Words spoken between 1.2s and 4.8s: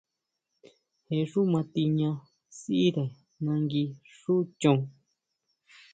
xú matiña sʼíre nangui xu chon.